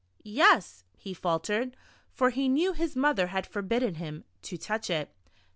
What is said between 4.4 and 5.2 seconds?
to touch it).